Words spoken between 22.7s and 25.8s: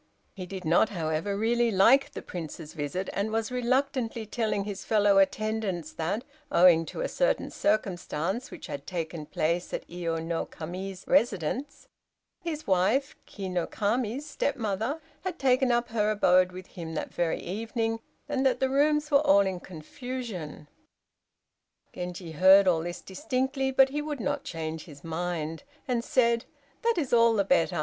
this distinctly, but he would not change his mind,